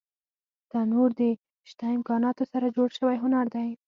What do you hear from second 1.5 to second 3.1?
شته امکاناتو سره جوړ